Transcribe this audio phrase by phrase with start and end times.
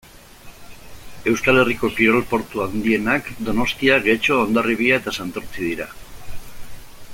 [1.31, 5.91] Euskal Herriko kirol-portu handienak Donostia, Getxo, Hondarribia eta Santurtzi dira.